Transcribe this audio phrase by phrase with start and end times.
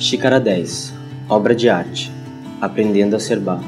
[0.00, 0.94] Xícara 10
[1.28, 2.12] Obra de arte
[2.60, 3.64] Aprendendo a ser barro.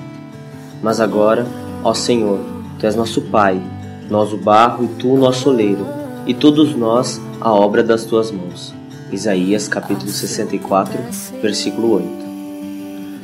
[0.81, 1.45] Mas agora,
[1.83, 2.39] ó Senhor,
[2.79, 3.61] Tu és nosso Pai,
[4.09, 5.85] nós o barro e Tu o nosso oleiro,
[6.29, 8.73] e todos nós a obra das Tuas mãos.
[9.11, 11.01] Isaías capítulo 64,
[11.43, 12.09] versículo 8.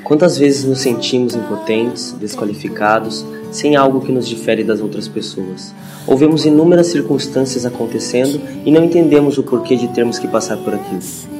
[0.02, 5.72] Quantas vezes nos sentimos impotentes, desqualificados, sem algo que nos difere das outras pessoas?
[6.08, 10.74] Ou vemos inúmeras circunstâncias acontecendo e não entendemos o porquê de termos que passar por
[10.74, 11.35] aquilo.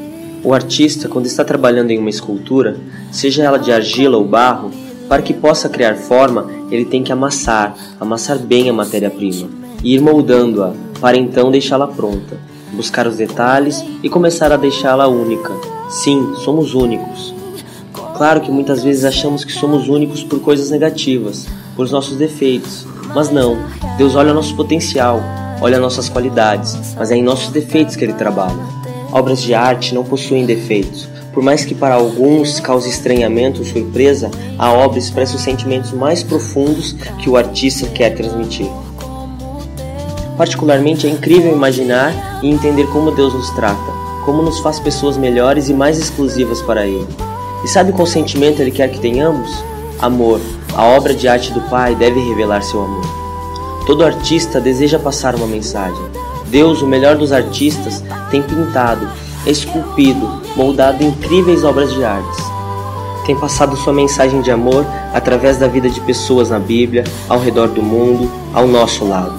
[0.46, 2.76] O artista, quando está trabalhando em uma escultura,
[3.10, 4.70] seja ela de argila ou barro,
[5.08, 9.48] para que possa criar forma, ele tem que amassar, amassar bem a matéria-prima
[9.82, 12.38] e ir moldando-a para então deixá-la pronta,
[12.74, 15.52] buscar os detalhes e começar a deixá-la única.
[15.90, 17.34] Sim, somos únicos.
[18.16, 21.44] Claro que muitas vezes achamos que somos únicos por coisas negativas,
[21.74, 23.58] por nossos defeitos, mas não.
[23.98, 25.20] Deus olha nosso potencial,
[25.60, 28.85] olha nossas qualidades, mas é em nossos defeitos que ele trabalha.
[29.16, 31.08] Obras de arte não possuem defeitos.
[31.32, 36.22] Por mais que para alguns cause estranhamento ou surpresa, a obra expressa os sentimentos mais
[36.22, 38.68] profundos que o artista quer transmitir.
[40.36, 43.90] Particularmente é incrível imaginar e entender como Deus nos trata,
[44.26, 47.08] como nos faz pessoas melhores e mais exclusivas para Ele.
[47.64, 49.50] E sabe qual sentimento Ele quer que tenhamos?
[49.98, 50.42] Amor.
[50.74, 53.06] A obra de arte do Pai deve revelar seu amor.
[53.86, 56.04] Todo artista deseja passar uma mensagem.
[56.50, 59.08] Deus, o melhor dos artistas, tem pintado,
[59.46, 62.44] esculpido, moldado incríveis obras de artes.
[63.26, 67.68] Tem passado sua mensagem de amor através da vida de pessoas na Bíblia, ao redor
[67.68, 69.36] do mundo, ao nosso lado.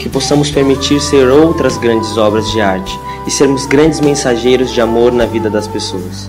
[0.00, 5.12] Que possamos permitir ser outras grandes obras de arte e sermos grandes mensageiros de amor
[5.12, 6.28] na vida das pessoas.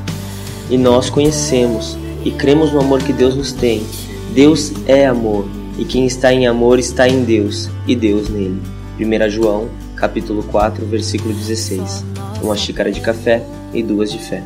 [0.70, 3.84] E nós conhecemos e cremos no amor que Deus nos tem.
[4.34, 5.46] Deus é amor,
[5.78, 8.62] e quem está em amor está em Deus, e Deus nele.
[9.00, 12.04] 1 João capítulo 4, versículo 16.
[12.42, 14.44] Uma xícara de café e duas de fé.